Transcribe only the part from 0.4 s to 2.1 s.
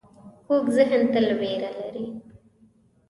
کوږ ذهن تل وېره لري